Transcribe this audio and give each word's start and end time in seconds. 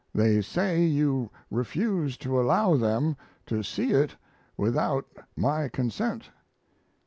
They 0.15 0.41
say 0.41 0.83
you 0.83 1.29
refuse 1.51 2.17
to 2.25 2.41
allow 2.41 2.75
them 2.75 3.15
to 3.45 3.61
see 3.61 3.91
it 3.91 4.15
without 4.57 5.05
my 5.37 5.69
consent. 5.69 6.31